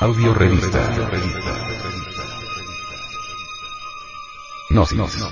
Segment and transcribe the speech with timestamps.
[0.00, 0.78] Audio revista.
[4.70, 5.24] Gnosis.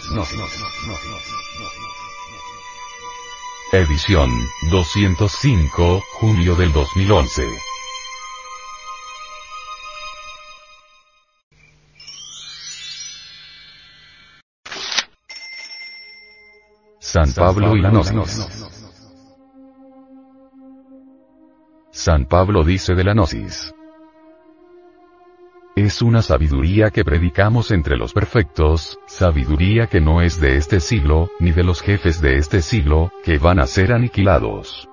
[3.70, 4.28] Edición
[4.68, 7.48] 205, julio del 2011.
[16.98, 18.66] San Pablo y la Gnosis.
[21.92, 23.72] San Pablo dice de la Gnosis.
[25.76, 31.28] Es una sabiduría que predicamos entre los perfectos, sabiduría que no es de este siglo,
[31.38, 34.88] ni de los jefes de este siglo, que van a ser aniquilados.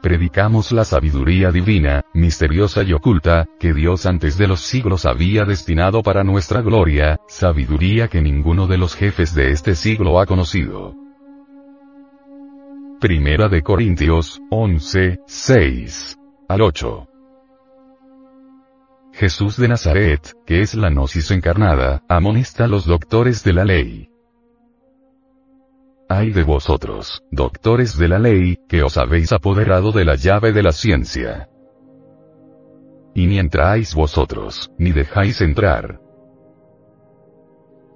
[0.00, 6.02] Predicamos la sabiduría divina, misteriosa y oculta, que Dios antes de los siglos había destinado
[6.02, 10.94] para nuestra gloria, sabiduría que ninguno de los jefes de este siglo ha conocido.
[12.98, 16.16] Primera de Corintios, 11, 6
[16.48, 17.09] al 8.
[19.20, 24.08] Jesús de Nazaret, que es la gnosis encarnada, amonesta a los doctores de la ley.
[26.08, 30.62] Ay de vosotros, doctores de la ley, que os habéis apoderado de la llave de
[30.62, 31.50] la ciencia.
[33.14, 36.00] Y ni entráis vosotros, ni dejáis entrar.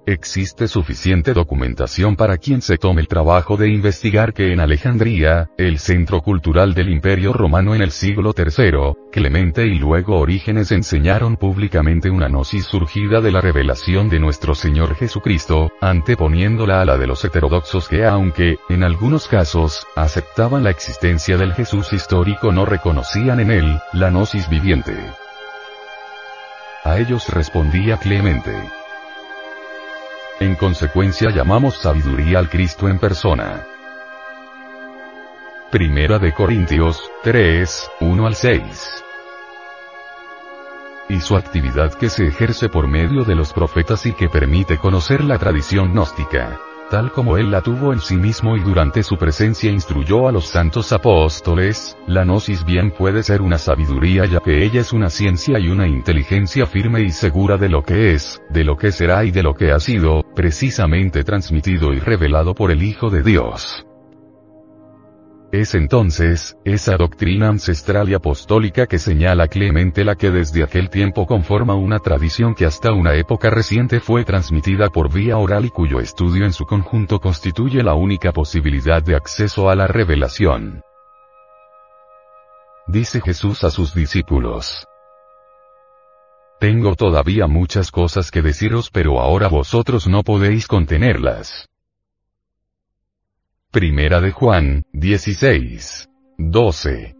[0.07, 5.79] Existe suficiente documentación para quien se tome el trabajo de investigar que en Alejandría, el
[5.79, 12.11] centro cultural del Imperio Romano en el siglo III, Clemente y luego Orígenes enseñaron públicamente
[12.11, 17.25] una gnosis surgida de la revelación de nuestro Señor Jesucristo, anteponiéndola a la de los
[17.25, 23.49] heterodoxos que aunque, en algunos casos, aceptaban la existencia del Jesús histórico no reconocían en
[23.49, 24.95] él, la gnosis viviente.
[26.83, 28.51] A ellos respondía Clemente.
[30.39, 33.65] En consecuencia llamamos sabiduría al Cristo en persona.
[35.71, 39.03] Primera de Corintios, 3, 1 al 6.
[41.07, 45.23] Y su actividad que se ejerce por medio de los profetas y que permite conocer
[45.23, 46.59] la tradición gnóstica
[46.89, 50.45] tal como él la tuvo en sí mismo y durante su presencia instruyó a los
[50.47, 55.59] santos apóstoles, la gnosis bien puede ser una sabiduría ya que ella es una ciencia
[55.59, 59.31] y una inteligencia firme y segura de lo que es, de lo que será y
[59.31, 63.85] de lo que ha sido, precisamente transmitido y revelado por el Hijo de Dios.
[65.55, 71.25] Es entonces, esa doctrina ancestral y apostólica que señala Clemente la que desde aquel tiempo
[71.25, 76.01] conforma una tradición que hasta una época reciente fue transmitida por vía oral y cuyo
[76.01, 80.81] estudio en su conjunto constituye la única posibilidad de acceso a la revelación.
[82.87, 84.85] Dice Jesús a sus discípulos.
[86.59, 91.69] Tengo todavía muchas cosas que deciros pero ahora vosotros no podéis contenerlas.
[93.75, 96.07] Primera de Juan, 16.
[96.37, 97.13] 12.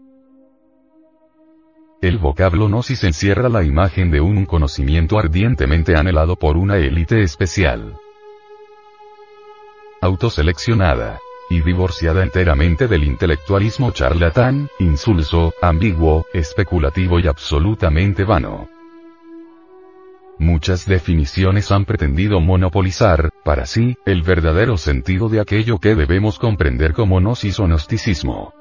[2.00, 7.98] El vocablo gnosis encierra la imagen de un conocimiento ardientemente anhelado por una élite especial.
[10.00, 11.20] Autoseleccionada.
[11.50, 18.75] Y divorciada enteramente del intelectualismo charlatán, insulso, ambiguo, especulativo y absolutamente vano.
[20.38, 26.92] Muchas definiciones han pretendido monopolizar, para sí, el verdadero sentido de aquello que debemos comprender
[26.92, 28.52] como gnosis o gnosticismo.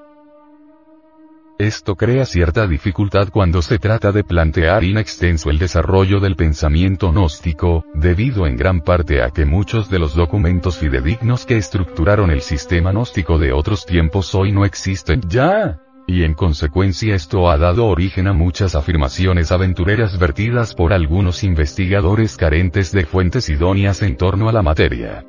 [1.57, 7.11] Esto crea cierta dificultad cuando se trata de plantear in extenso el desarrollo del pensamiento
[7.11, 12.41] gnóstico, debido en gran parte a que muchos de los documentos fidedignos que estructuraron el
[12.41, 15.84] sistema gnóstico de otros tiempos hoy no existen ya.
[16.07, 22.37] Y en consecuencia esto ha dado origen a muchas afirmaciones aventureras vertidas por algunos investigadores
[22.37, 25.25] carentes de fuentes idóneas en torno a la materia.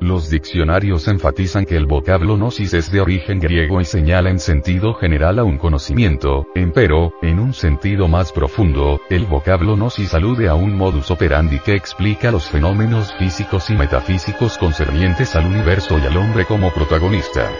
[0.00, 4.94] Los diccionarios enfatizan que el vocablo gnosis es de origen griego y señala en sentido
[4.94, 10.54] general a un conocimiento, empero, en un sentido más profundo, el vocablo gnosis alude a
[10.54, 16.16] un modus operandi que explica los fenómenos físicos y metafísicos concernientes al universo y al
[16.16, 17.50] hombre como protagonista.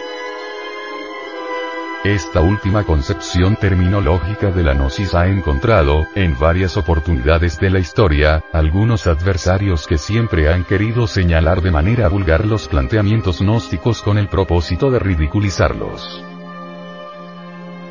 [2.05, 8.41] Esta última concepción terminológica de la gnosis ha encontrado, en varias oportunidades de la historia,
[8.53, 14.29] algunos adversarios que siempre han querido señalar de manera vulgar los planteamientos gnósticos con el
[14.29, 16.23] propósito de ridiculizarlos.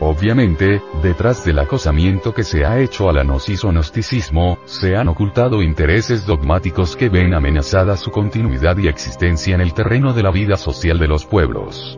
[0.01, 5.09] Obviamente, detrás del acosamiento que se ha hecho a la gnosis o gnosticismo, se han
[5.09, 10.31] ocultado intereses dogmáticos que ven amenazada su continuidad y existencia en el terreno de la
[10.31, 11.98] vida social de los pueblos.